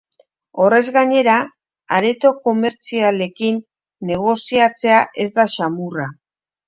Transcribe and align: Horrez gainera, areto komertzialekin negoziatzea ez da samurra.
Horrez 0.61 0.79
gainera, 0.93 1.35
areto 1.97 2.31
komertzialekin 2.47 3.61
negoziatzea 4.13 5.03
ez 5.27 5.29
da 5.37 5.47
samurra. 5.59 6.09